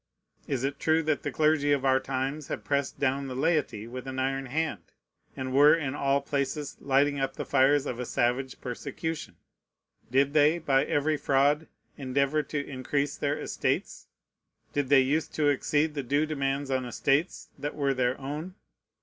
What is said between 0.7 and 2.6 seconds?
true that the clergy of our times